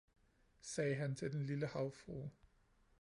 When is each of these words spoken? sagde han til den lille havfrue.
sagde 0.61 0.95
han 0.95 1.15
til 1.15 1.31
den 1.31 1.45
lille 1.45 1.67
havfrue. 1.67 2.31